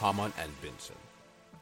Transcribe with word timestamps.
Hamann 0.00 0.32
and 0.40 0.50
Benson. 0.62 0.96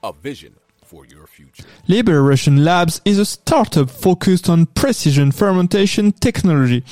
A 0.05 0.13
vision 0.13 0.55
for 0.85 1.05
your 1.05 1.27
future. 1.27 1.65
Liberation 1.89 2.65
Labs 2.65 3.01
is 3.05 3.19
a 3.19 3.27
startup 3.27 3.91
focused 3.91 4.49
on 4.49 4.67
precision 4.67 5.33
fermentation 5.33 6.13
technology. 6.13 6.85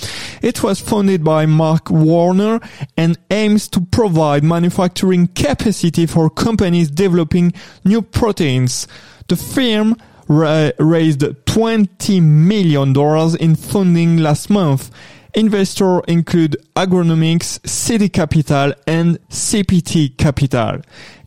It 0.42 0.62
was 0.62 0.80
founded 0.80 1.24
by 1.24 1.46
Mark 1.46 1.88
Warner 1.88 2.60
and 2.96 3.16
aims 3.30 3.68
to 3.68 3.80
provide 3.80 4.42
manufacturing 4.44 5.28
capacity 5.28 6.06
for 6.06 6.28
companies 6.28 6.90
developing 6.90 7.52
new 7.84 8.02
proteins. 8.02 8.86
The 9.28 9.36
firm 9.36 9.96
ra- 10.28 10.72
raised 10.78 11.20
$20 11.20 12.22
million 12.22 13.36
in 13.40 13.54
funding 13.54 14.18
last 14.18 14.50
month. 14.50 14.90
Investors 15.34 16.00
include 16.08 16.56
Agronomics, 16.74 17.60
Siddhi 17.60 18.10
Capital, 18.10 18.72
and 18.86 19.18
CPT 19.28 20.16
Capital. 20.16 20.80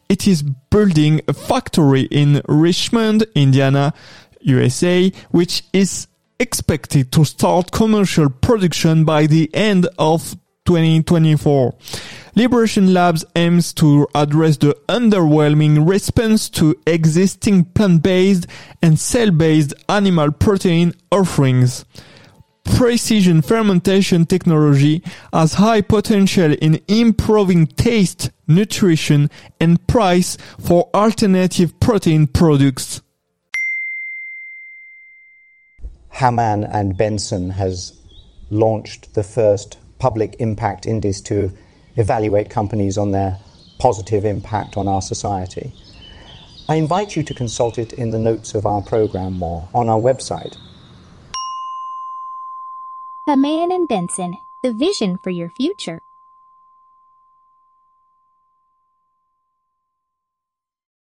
It 0.09 0.27
is 0.27 0.41
building 0.41 1.21
a 1.27 1.33
factory 1.33 2.01
in 2.01 2.41
Richmond, 2.47 3.27
Indiana, 3.35 3.93
USA, 4.41 5.11
which 5.29 5.63
is 5.71 6.07
expected 6.39 7.11
to 7.11 7.23
start 7.23 7.71
commercial 7.71 8.29
production 8.29 9.05
by 9.05 9.27
the 9.27 9.53
end 9.53 9.87
of 9.99 10.35
2024. 10.65 11.75
Liberation 12.35 12.91
Labs 12.91 13.23
aims 13.35 13.71
to 13.73 14.07
address 14.15 14.57
the 14.57 14.75
underwhelming 14.87 15.87
response 15.87 16.49
to 16.49 16.75
existing 16.87 17.65
plant-based 17.65 18.47
and 18.81 18.97
cell-based 18.97 19.75
animal 19.89 20.31
protein 20.31 20.93
offerings 21.11 21.85
precision 22.75 23.41
fermentation 23.41 24.25
technology 24.25 25.03
has 25.33 25.53
high 25.53 25.81
potential 25.81 26.53
in 26.53 26.81
improving 26.87 27.67
taste, 27.67 28.31
nutrition, 28.47 29.29
and 29.59 29.85
price 29.87 30.37
for 30.59 30.89
alternative 30.93 31.77
protein 31.79 32.27
products. 32.27 33.01
Hamann 36.11 36.63
and 36.63 36.97
Benson 36.97 37.51
has 37.51 37.97
launched 38.49 39.13
the 39.13 39.23
first 39.23 39.77
public 39.99 40.35
impact 40.39 40.85
index 40.85 41.21
to 41.21 41.51
evaluate 41.95 42.49
companies 42.49 42.97
on 42.97 43.11
their 43.11 43.37
positive 43.79 44.25
impact 44.25 44.77
on 44.77 44.87
our 44.87 45.01
society. 45.01 45.73
I 46.67 46.75
invite 46.75 47.15
you 47.15 47.23
to 47.23 47.33
consult 47.33 47.77
it 47.77 47.93
in 47.93 48.11
the 48.11 48.19
notes 48.19 48.53
of 48.53 48.65
our 48.65 48.81
program 48.81 49.41
or 49.41 49.67
on 49.73 49.89
our 49.89 49.99
website. 49.99 50.55
Hamann 53.29 53.71
and 53.71 53.87
Benson, 53.87 54.39
the 54.63 54.73
vision 54.73 55.19
for 55.19 55.29
your 55.29 55.49
future. 55.49 56.01